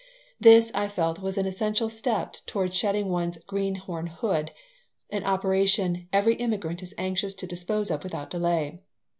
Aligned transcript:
This, 0.39 0.71
I 0.73 0.87
felt, 0.87 1.19
was 1.19 1.37
an 1.37 1.45
essential 1.45 1.87
step 1.87 2.35
toward 2.47 2.73
shedding 2.73 3.09
one's 3.09 3.37
"greenhornhood," 3.47 4.49
an 5.11 5.23
operation 5.23 6.07
every 6.11 6.33
immigrant 6.33 6.81
is 6.81 6.95
anxious 6.97 7.35
to 7.35 7.45
dispose 7.45 7.91
of 7.91 8.03
without 8.03 8.31
delay. 8.31 8.79